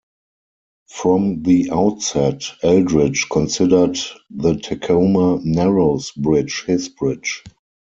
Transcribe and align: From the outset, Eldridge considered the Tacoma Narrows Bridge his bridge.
From 0.89 1.43
the 1.43 1.69
outset, 1.71 2.41
Eldridge 2.63 3.27
considered 3.31 3.99
the 4.31 4.55
Tacoma 4.55 5.39
Narrows 5.43 6.11
Bridge 6.13 6.63
his 6.65 6.89
bridge. 6.89 7.43